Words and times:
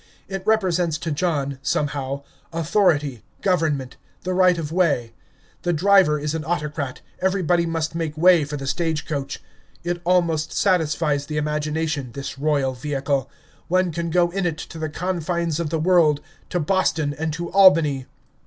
It 0.27 0.41
represents 0.47 0.97
to 0.97 1.11
John, 1.11 1.59
somehow, 1.61 2.23
authority, 2.51 3.21
government, 3.43 3.97
the 4.23 4.33
right 4.33 4.57
of 4.57 4.71
way; 4.71 5.13
the 5.61 5.73
driver 5.73 6.17
is 6.17 6.33
an 6.33 6.43
autocrat, 6.43 7.01
everybody 7.19 7.67
must 7.67 7.93
make 7.93 8.17
way 8.17 8.43
for 8.43 8.57
the 8.57 8.65
stage 8.65 9.05
coach. 9.05 9.39
It 9.83 10.01
almost 10.03 10.53
satisfies 10.53 11.27
the 11.27 11.37
imagination, 11.37 12.13
this 12.13 12.39
royal 12.39 12.73
vehicle; 12.73 13.29
one 13.67 13.91
can 13.91 14.09
go 14.09 14.31
in 14.31 14.47
it 14.47 14.57
to 14.73 14.79
the 14.79 14.89
confines 14.89 15.59
of 15.59 15.69
the 15.69 15.77
world, 15.77 16.19
to 16.49 16.59
Boston 16.59 17.13
and 17.13 17.31
to 17.33 17.51
Albany. 17.51 18.07